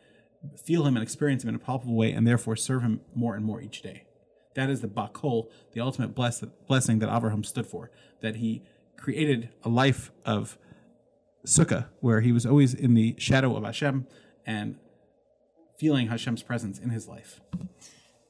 feel 0.61 0.85
him 0.85 0.95
and 0.95 1.03
experience 1.03 1.43
him 1.43 1.49
in 1.49 1.55
a 1.55 1.59
palpable 1.59 1.95
way 1.95 2.11
and 2.11 2.27
therefore 2.27 2.55
serve 2.55 2.83
him 2.83 3.01
more 3.15 3.35
and 3.35 3.45
more 3.45 3.61
each 3.61 3.81
day. 3.81 4.03
That 4.55 4.69
is 4.69 4.81
the 4.81 4.87
bakol, 4.87 5.49
the 5.71 5.81
ultimate 5.81 6.13
bless, 6.13 6.41
blessing 6.67 6.99
that 6.99 7.09
Avraham 7.09 7.45
stood 7.45 7.65
for. 7.65 7.89
That 8.21 8.35
he 8.35 8.61
created 9.03 9.49
a 9.63 9.69
life 9.69 10.11
of 10.25 10.57
sukkah 11.45 11.87
where 11.99 12.21
he 12.21 12.31
was 12.31 12.45
always 12.45 12.73
in 12.73 12.93
the 12.93 13.13
shadow 13.17 13.53
of 13.57 13.65
Hashem 13.65 14.07
and 14.45 14.77
feeling 15.77 16.07
Hashem's 16.07 16.41
presence 16.41 16.79
in 16.79 16.89
his 16.89 17.05
life. 17.05 17.41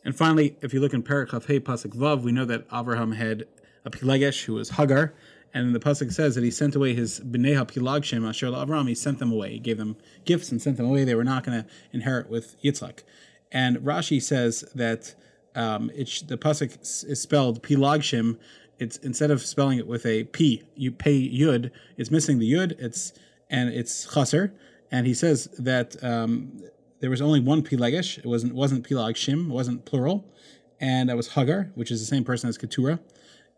And 0.04 0.16
finally, 0.16 0.58
if 0.62 0.74
you 0.74 0.80
look 0.80 0.94
in 0.94 1.04
Parakhaf 1.04 1.46
Hey 1.46 1.60
Pasuk 1.60 1.96
Vav, 1.96 2.24
we 2.24 2.32
know 2.32 2.46
that 2.46 2.68
Avraham 2.70 3.16
had 3.16 3.46
a 3.86 3.92
Pilegesh 3.92 4.46
who 4.46 4.56
was 4.56 4.72
Hagar, 4.72 5.14
and 5.54 5.76
the 5.76 5.80
pasuk 5.80 6.12
says 6.12 6.34
that 6.34 6.44
he 6.44 6.50
sent 6.50 6.76
away 6.76 6.96
his 6.96 7.20
bnei 7.20 7.54
hapilagshim 7.54 8.28
asher 8.28 8.48
Avram. 8.48 8.88
He 8.88 8.96
sent 8.96 9.20
them 9.20 9.32
away. 9.32 9.52
He 9.52 9.60
gave 9.60 9.78
them 9.78 9.96
gifts 10.26 10.52
and 10.52 10.60
sent 10.60 10.78
them 10.78 10.88
away. 10.88 11.04
They 11.04 11.14
were 11.14 11.24
not 11.24 11.44
going 11.44 11.64
to 11.64 11.70
inherit 11.92 12.28
with 12.28 12.60
Yitzchak. 12.64 13.04
And 13.52 13.78
Rashi 13.78 14.20
says 14.20 14.66
that 14.74 15.14
um, 15.56 15.92
it, 15.94 16.24
the 16.28 16.38
pasuk 16.38 16.82
is 17.08 17.22
spelled 17.22 17.62
pilagshim. 17.62 18.40
It's 18.80 18.98
instead 18.98 19.32
of 19.32 19.42
spelling 19.42 19.78
it 19.78 19.88
with 19.88 20.06
a 20.06 20.26
p, 20.26 20.64
you 20.76 20.92
pay 20.92 21.30
yud. 21.30 21.72
It's 21.98 22.12
missing 22.12 22.40
the 22.40 22.52
yud. 22.52 22.74
It's 22.80 23.14
and 23.50 23.70
it's 23.70 24.12
chaser. 24.14 24.54
And 24.92 25.08
he 25.08 25.14
says 25.14 25.50
that 25.58 26.02
um, 26.04 26.62
there 27.00 27.10
was 27.10 27.22
only 27.22 27.40
one 27.40 27.64
pilegesh. 27.64 28.18
It 28.18 28.26
wasn't 28.26 28.54
wasn't 28.54 28.88
pilag 28.88 29.16
shim. 29.16 29.50
It 29.50 29.54
wasn't 29.54 29.86
plural, 29.86 30.26
and 30.80 31.10
that 31.10 31.18
was 31.18 31.34
Hagar, 31.34 31.72
which 31.76 31.92
is 31.92 32.00
the 32.00 32.06
same 32.06 32.24
person 32.24 32.50
as 32.50 32.58
Keturah. 32.58 33.00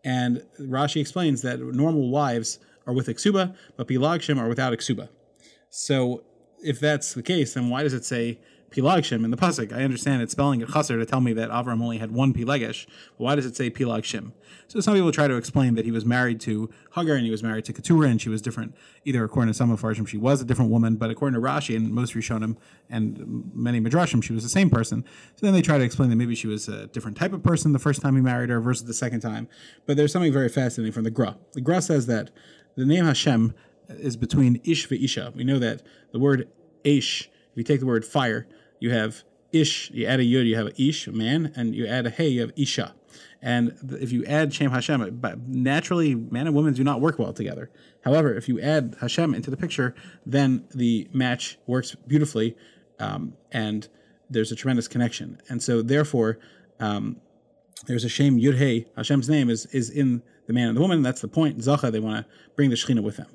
And 0.04 0.44
Rashi 0.60 1.02
explains 1.02 1.42
that 1.42 1.60
normal 1.60 2.10
wives 2.10 2.60
are 2.86 2.94
with 2.94 3.08
Iksuba, 3.08 3.56
but 3.76 3.88
pilag 3.88 4.20
shim 4.20 4.40
are 4.40 4.48
without 4.48 4.74
Iksuba. 4.74 5.10
So 5.70 6.24
if 6.64 6.80
that's 6.80 7.14
the 7.14 7.24
case, 7.24 7.54
then 7.54 7.70
why 7.70 7.84
does 7.84 7.94
it 7.94 8.06
say 8.06 8.40
Pilagshim 8.76 9.24
in 9.24 9.32
the 9.32 9.38
pasuk. 9.38 9.72
I 9.72 9.84
understand 9.84 10.22
it's 10.22 10.34
spelling 10.34 10.60
it 10.60 10.68
chaser 10.68 11.00
to 11.00 11.06
tell 11.06 11.22
me 11.22 11.32
that 11.34 11.50
Avram 11.50 11.82
only 11.82 11.98
had 11.98 12.12
one 12.12 12.34
Pilegesh. 12.34 12.86
Why 13.16 13.36
does 13.36 13.46
it 13.46 13.56
say 13.56 13.70
Pilagshim? 13.70 14.34
So 14.68 14.82
some 14.82 14.96
people 14.96 15.12
try 15.14 15.30
to 15.30 15.36
explain 15.36 15.76
that 15.76 15.86
he 15.86 15.92
was 15.92 16.06
married 16.06 16.42
to 16.42 16.70
Hagar 16.94 17.16
and 17.16 17.24
he 17.24 17.32
was 17.32 17.42
married 17.42 17.64
to 17.66 17.74
Keturah 17.74 18.10
and 18.10 18.22
she 18.22 18.28
was 18.28 18.42
different. 18.42 18.76
Either 19.06 19.24
according 19.24 19.54
to 19.54 19.58
some 19.58 19.72
of 19.72 19.82
Farshim, 19.82 20.06
she 20.06 20.18
was 20.18 20.42
a 20.42 20.46
different 20.46 20.72
woman, 20.72 20.98
but 20.98 21.10
according 21.10 21.40
to 21.40 21.48
Rashi 21.48 21.76
and 21.78 21.90
most 21.92 22.14
Rishonim 22.14 22.58
and 22.90 23.50
many 23.54 23.80
Midrashim, 23.80 24.22
she 24.22 24.34
was 24.34 24.44
the 24.44 24.50
same 24.50 24.70
person. 24.70 25.06
So 25.36 25.46
then 25.46 25.54
they 25.54 25.62
try 25.62 25.78
to 25.78 25.84
explain 25.84 26.10
that 26.10 26.18
maybe 26.18 26.36
she 26.36 26.48
was 26.48 26.68
a 26.68 26.88
different 26.88 27.16
type 27.16 27.32
of 27.32 27.44
person 27.44 27.72
the 27.72 27.80
first 27.80 28.02
time 28.02 28.16
he 28.16 28.22
married 28.22 28.50
her 28.50 28.60
versus 28.60 28.86
the 28.86 28.94
second 28.94 29.22
time. 29.22 29.48
But 29.86 29.96
there's 29.96 30.12
something 30.12 30.34
very 30.34 30.50
fascinating 30.50 30.92
from 30.92 31.06
the 31.06 31.12
Gra. 31.12 31.38
The 31.54 31.62
Gra 31.62 31.82
says 31.82 32.08
that 32.08 32.32
the 32.76 32.86
name 32.86 33.06
Hashem 33.06 33.54
is 33.88 34.18
between 34.18 34.60
Ish 34.66 34.92
and 34.92 35.02
Isha. 35.02 35.32
We 35.34 35.46
know 35.46 35.60
that 35.60 35.82
the 36.12 36.20
word 36.20 36.50
Ish, 36.84 37.30
if 37.52 37.58
you 37.58 37.64
take 37.64 37.80
the 37.80 37.86
word 37.86 38.04
fire, 38.04 38.48
you 38.80 38.92
have 38.92 39.24
ish, 39.52 39.90
you 39.92 40.06
add 40.06 40.20
a 40.20 40.24
yud, 40.24 40.46
you 40.46 40.56
have 40.56 40.80
ish, 40.80 41.08
man, 41.08 41.52
and 41.56 41.76
you 41.76 41.88
add 41.88 42.06
a 42.06 42.10
hey, 42.10 42.28
you 42.28 42.42
have 42.42 42.52
isha. 42.56 42.94
And 43.42 43.78
if 44.02 44.12
you 44.12 44.26
add 44.26 44.54
Shem 44.54 44.72
Hashem, 44.72 45.22
naturally, 45.48 46.16
man 46.16 46.48
and 46.48 46.56
woman 46.56 46.74
do 46.74 46.84
not 46.84 47.00
work 47.00 47.20
well 47.20 47.32
together. 47.32 47.70
However, 48.04 48.34
if 48.36 48.50
you 48.50 48.60
add 48.60 48.96
Hashem 49.00 49.34
into 49.36 49.52
the 49.52 49.58
picture, 49.58 49.94
then 50.26 50.66
the 50.74 51.08
match 51.14 51.58
works 51.68 51.96
beautifully, 52.08 52.56
um, 53.00 53.34
and 53.52 53.88
there's 54.30 54.52
a 54.52 54.56
tremendous 54.56 54.88
connection. 54.88 55.40
And 55.48 55.62
so, 55.62 55.82
therefore, 55.82 56.40
um, 56.80 57.22
there's 57.86 58.04
a 58.04 58.10
shame 58.10 58.40
Yud 58.40 58.58
Hey, 58.58 58.88
Hashem's 58.98 59.30
name 59.30 59.50
is 59.50 59.66
is 59.68 59.90
in 59.90 60.24
the 60.48 60.54
man 60.54 60.70
and 60.70 60.78
the 60.78 60.82
woman. 60.82 61.02
That's 61.02 61.22
the 61.22 61.28
point. 61.28 61.60
Zacha, 61.60 61.92
they 61.92 62.00
want 62.00 62.26
to 62.26 62.32
bring 62.56 62.70
the 62.70 62.76
Shekhinah 62.76 63.04
with 63.04 63.18
them. 63.18 63.28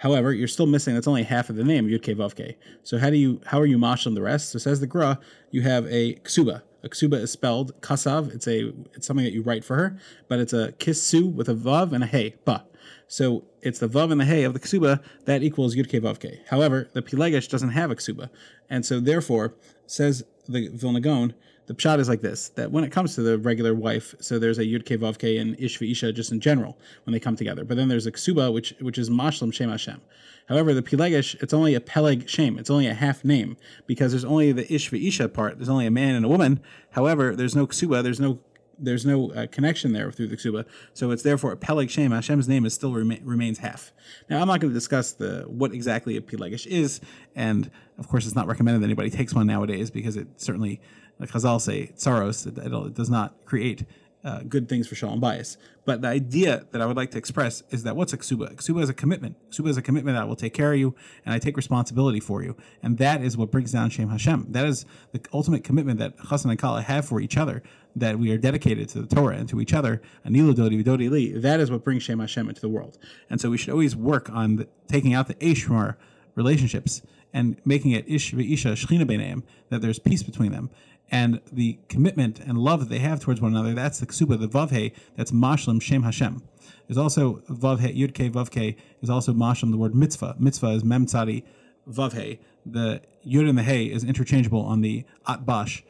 However, 0.00 0.32
you're 0.32 0.48
still 0.48 0.66
missing. 0.66 0.94
That's 0.94 1.06
only 1.06 1.22
half 1.22 1.50
of 1.50 1.56
the 1.56 1.64
name 1.64 1.88
Yud 1.88 2.02
Ke. 2.02 2.56
So 2.82 2.98
how 2.98 3.10
do 3.10 3.16
you 3.16 3.40
how 3.46 3.60
are 3.60 3.66
you 3.66 3.78
mashlim 3.78 4.14
the 4.14 4.22
rest? 4.22 4.50
So 4.50 4.58
says 4.58 4.80
the 4.80 4.86
Gra, 4.86 5.18
you 5.50 5.62
have 5.62 5.86
a 5.86 6.14
ksuba. 6.16 6.62
A 6.82 6.88
ksuba 6.88 7.14
is 7.14 7.30
spelled 7.30 7.80
kasav. 7.80 8.34
It's 8.34 8.46
a 8.46 8.72
it's 8.94 9.06
something 9.06 9.24
that 9.24 9.32
you 9.32 9.42
write 9.42 9.64
for 9.64 9.76
her, 9.76 9.98
but 10.28 10.38
it's 10.38 10.52
a 10.52 10.72
kisu 10.72 11.32
with 11.32 11.48
a 11.48 11.54
vav 11.54 11.92
and 11.92 12.04
a 12.04 12.06
hey 12.06 12.34
ba. 12.44 12.64
So 13.06 13.44
it's 13.62 13.78
the 13.78 13.88
vav 13.88 14.12
and 14.12 14.20
the 14.20 14.24
hey 14.24 14.44
of 14.44 14.52
the 14.52 14.60
ksuba 14.60 15.02
that 15.24 15.42
equals 15.42 15.74
Yud 15.76 15.88
Ke. 15.88 16.46
However, 16.50 16.88
the 16.92 17.00
pilegesh 17.00 17.48
doesn't 17.48 17.70
have 17.70 17.90
a 17.90 17.94
ksuba, 17.94 18.28
and 18.68 18.84
so 18.84 19.00
therefore 19.00 19.54
says 19.86 20.24
the 20.48 20.68
Vilna 20.68 21.00
Gaon 21.00 21.34
the 21.66 21.74
pshat 21.74 21.98
is 21.98 22.08
like 22.08 22.20
this: 22.20 22.50
that 22.50 22.70
when 22.70 22.84
it 22.84 22.90
comes 22.90 23.14
to 23.14 23.22
the 23.22 23.38
regular 23.38 23.74
wife, 23.74 24.14
so 24.20 24.38
there's 24.38 24.58
a 24.58 24.64
yud 24.64 24.84
ke 24.84 25.00
vav 25.00 25.40
and 25.40 25.58
ish 25.58 25.80
isha 25.80 26.12
just 26.12 26.32
in 26.32 26.40
general 26.40 26.76
when 27.04 27.12
they 27.12 27.20
come 27.20 27.36
together. 27.36 27.64
But 27.64 27.76
then 27.76 27.88
there's 27.88 28.06
a 28.06 28.12
ksuba, 28.12 28.52
which 28.52 28.74
which 28.80 28.98
is 28.98 29.10
mashlam 29.10 29.52
shem 29.52 29.70
Hashem. 29.70 30.00
However, 30.48 30.74
the 30.74 30.82
pelegish, 30.82 31.42
it's 31.42 31.54
only 31.54 31.74
a 31.74 31.80
peleg 31.80 32.28
shem. 32.28 32.58
It's 32.58 32.70
only 32.70 32.86
a 32.86 32.94
half 32.94 33.24
name 33.24 33.56
because 33.86 34.12
there's 34.12 34.24
only 34.24 34.52
the 34.52 34.72
ish 34.72 34.92
isha 34.92 35.28
part. 35.28 35.56
There's 35.58 35.70
only 35.70 35.86
a 35.86 35.90
man 35.90 36.14
and 36.14 36.24
a 36.24 36.28
woman. 36.28 36.60
However, 36.90 37.34
there's 37.34 37.56
no 37.56 37.66
ksuba. 37.66 38.02
There's 38.02 38.20
no 38.20 38.40
there's 38.78 39.06
no 39.06 39.30
uh, 39.32 39.46
connection 39.50 39.92
there 39.92 40.10
through 40.10 40.28
the 40.28 40.36
ksuba, 40.36 40.64
so 40.92 41.10
it's 41.10 41.22
therefore 41.22 41.52
a 41.52 41.56
peleg 41.56 41.90
shem. 41.90 42.10
Hashem's 42.10 42.48
name 42.48 42.66
is 42.66 42.74
still 42.74 42.92
rema- 42.92 43.18
remains 43.22 43.58
half. 43.58 43.92
Now, 44.28 44.40
I'm 44.40 44.48
not 44.48 44.60
going 44.60 44.72
to 44.72 44.74
discuss 44.74 45.12
the 45.12 45.44
what 45.46 45.72
exactly 45.72 46.16
a 46.16 46.20
pelegish 46.20 46.66
is, 46.66 47.00
and 47.34 47.70
of 47.98 48.08
course, 48.08 48.26
it's 48.26 48.34
not 48.34 48.46
recommended 48.46 48.82
that 48.82 48.86
anybody 48.86 49.10
takes 49.10 49.34
one 49.34 49.46
nowadays 49.46 49.90
because 49.90 50.16
it 50.16 50.28
certainly 50.36 50.80
like 51.18 51.30
Chazal 51.30 51.60
say, 51.60 51.92
tsaros, 51.96 52.46
it, 52.46 52.58
it 52.58 52.94
does 52.94 53.10
not 53.10 53.44
create 53.44 53.84
uh, 54.24 54.40
good 54.48 54.68
things 54.68 54.88
for 54.88 54.94
shalom 54.94 55.20
bayis. 55.20 55.58
But 55.84 56.00
the 56.00 56.08
idea 56.08 56.64
that 56.72 56.80
I 56.80 56.86
would 56.86 56.96
like 56.96 57.10
to 57.10 57.18
express 57.18 57.62
is 57.70 57.82
that 57.82 57.94
what's 57.94 58.14
a 58.14 58.18
ksuba? 58.18 58.54
Ksuba 58.56 58.82
is 58.82 58.88
a 58.88 58.94
commitment. 58.94 59.36
Ksuba 59.50 59.68
is 59.68 59.76
a 59.76 59.82
commitment 59.82 60.16
that 60.16 60.22
I 60.22 60.24
will 60.24 60.36
take 60.36 60.54
care 60.54 60.72
of 60.72 60.78
you 60.78 60.94
and 61.26 61.34
I 61.34 61.38
take 61.38 61.58
responsibility 61.58 62.20
for 62.20 62.42
you. 62.42 62.56
And 62.82 62.96
that 62.98 63.22
is 63.22 63.36
what 63.36 63.50
brings 63.50 63.72
down 63.72 63.90
Shem 63.90 64.08
Hashem. 64.08 64.46
That 64.50 64.64
is 64.64 64.86
the 65.12 65.20
ultimate 65.34 65.62
commitment 65.62 65.98
that 65.98 66.16
Chassan 66.16 66.50
and 66.50 66.58
Kala 66.58 66.80
have 66.80 67.04
for 67.04 67.20
each 67.20 67.36
other, 67.36 67.62
that 67.96 68.18
we 68.18 68.32
are 68.32 68.38
dedicated 68.38 68.88
to 68.90 69.02
the 69.02 69.14
Torah 69.14 69.36
and 69.36 69.48
to 69.50 69.60
each 69.60 69.74
other. 69.74 70.00
Anilu 70.26 70.54
Dodi 70.54 70.82
Vidodi 70.82 71.10
Li. 71.10 71.32
That 71.32 71.60
is 71.60 71.70
what 71.70 71.84
brings 71.84 72.02
Shem 72.02 72.20
Hashem 72.20 72.48
into 72.48 72.62
the 72.62 72.68
world. 72.70 72.96
And 73.28 73.40
so 73.40 73.50
we 73.50 73.58
should 73.58 73.70
always 73.70 73.94
work 73.94 74.30
on 74.30 74.56
the, 74.56 74.68
taking 74.88 75.12
out 75.12 75.28
the 75.28 75.34
Eish 75.34 75.64
from 75.64 75.76
our 75.76 75.98
relationships 76.34 77.02
and 77.34 77.60
making 77.66 77.90
it 77.90 78.08
Ish 78.08 78.32
Isha 78.32 78.68
Shechina 78.68 79.04
Beneim, 79.04 79.42
that 79.68 79.82
there's 79.82 79.98
peace 79.98 80.22
between 80.22 80.52
them 80.52 80.70
and 81.10 81.40
the 81.52 81.78
commitment 81.88 82.40
and 82.40 82.58
love 82.58 82.80
that 82.80 82.88
they 82.88 82.98
have 82.98 83.20
towards 83.20 83.40
one 83.40 83.52
another. 83.52 83.74
That's 83.74 84.00
the 84.00 84.06
ksuba, 84.06 84.40
the 84.40 84.48
vavhe. 84.48 84.92
That's 85.16 85.30
mashlim 85.30 85.80
shem 85.80 86.02
Hashem. 86.02 86.42
There's 86.86 86.98
also 86.98 87.42
vavhe 87.48 87.96
yudke 87.96 88.30
vavke 88.30 88.76
is 89.02 89.10
also 89.10 89.32
mashlim 89.32 89.70
the 89.70 89.76
word 89.76 89.94
mitzvah. 89.94 90.36
Mitzvah 90.38 90.70
is 90.70 90.84
mem 90.84 91.06
tzadi 91.06 91.42
vavhe. 91.88 92.38
The 92.66 93.02
yud 93.26 93.48
and 93.48 93.58
the 93.58 93.62
hey 93.62 93.86
is 93.86 94.04
interchangeable 94.04 94.60
on 94.60 94.80
the 94.80 95.04
atbash. 95.26 95.82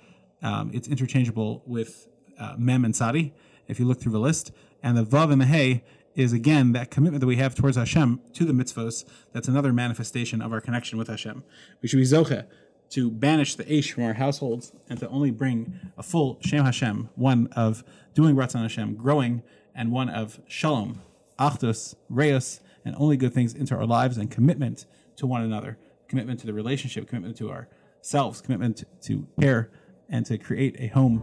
Um, 0.42 0.70
it's 0.74 0.88
interchangeable 0.88 1.62
with 1.66 2.08
uh, 2.38 2.54
mem 2.58 2.84
and 2.84 2.94
tzadi 2.94 3.32
if 3.68 3.78
you 3.78 3.86
look 3.86 4.00
through 4.00 4.12
the 4.12 4.20
list. 4.20 4.52
And 4.82 4.96
the 4.96 5.04
vav 5.04 5.32
and 5.32 5.40
the 5.40 5.46
hey 5.46 5.84
is 6.14 6.32
again 6.32 6.72
that 6.72 6.90
commitment 6.90 7.20
that 7.20 7.26
we 7.26 7.36
have 7.36 7.54
towards 7.54 7.76
Hashem 7.76 8.20
to 8.34 8.44
the 8.44 8.52
mitzvos. 8.52 9.04
That's 9.32 9.48
another 9.48 9.72
manifestation 9.72 10.40
of 10.40 10.52
our 10.52 10.60
connection 10.60 10.98
with 10.98 11.08
Hashem. 11.08 11.42
We 11.82 11.88
should 11.88 11.96
be 11.96 12.04
zoche 12.04 12.46
to 12.94 13.10
banish 13.10 13.56
the 13.56 13.64
Aish 13.64 13.92
from 13.92 14.04
our 14.04 14.12
households 14.12 14.72
and 14.88 15.00
to 15.00 15.08
only 15.08 15.32
bring 15.32 15.80
a 15.98 16.02
full 16.02 16.38
Shem 16.40 16.64
Hashem, 16.64 17.10
one 17.16 17.48
of 17.56 17.82
doing 18.14 18.36
Ratzon 18.36 18.62
Hashem, 18.62 18.94
growing, 18.94 19.42
and 19.74 19.90
one 19.90 20.08
of 20.08 20.40
Shalom, 20.46 21.02
Achdus, 21.36 21.96
Reus, 22.08 22.60
and 22.84 22.94
only 22.96 23.16
good 23.16 23.34
things 23.34 23.52
into 23.52 23.74
our 23.74 23.84
lives 23.84 24.16
and 24.16 24.30
commitment 24.30 24.86
to 25.16 25.26
one 25.26 25.42
another, 25.42 25.76
commitment 26.06 26.38
to 26.40 26.46
the 26.46 26.54
relationship, 26.54 27.08
commitment 27.08 27.36
to 27.38 27.50
ourselves, 27.50 28.40
commitment 28.40 28.84
to 29.02 29.26
care, 29.40 29.72
and 30.08 30.24
to 30.26 30.38
create 30.38 30.76
a 30.78 30.86
home 30.86 31.20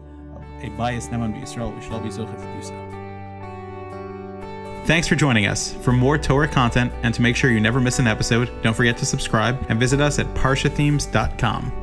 a 0.62 0.70
bias 0.72 1.08
Neman 1.08 1.40
Yisrael. 1.42 1.74
We 1.74 1.82
should 1.82 1.94
all 1.94 2.02
be 2.02 2.10
Zochah 2.10 2.36
to 2.36 2.60
do 2.60 2.68
so. 2.68 2.91
Thanks 4.86 5.08
for 5.08 5.16
joining 5.16 5.46
us. 5.46 5.72
For 5.72 5.92
more 5.92 6.18
Torah 6.18 6.48
content 6.48 6.92
and 7.04 7.14
to 7.14 7.22
make 7.22 7.36
sure 7.36 7.52
you 7.52 7.60
never 7.60 7.80
miss 7.80 8.00
an 8.00 8.08
episode, 8.08 8.52
don't 8.62 8.74
forget 8.74 8.98
to 8.98 9.06
subscribe 9.06 9.64
and 9.70 9.80
visit 9.80 10.02
us 10.02 10.20
at 10.20 10.26
parshathemes.com. 10.34 11.81